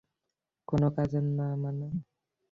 [0.67, 1.87] কোনো কাজের না মানে?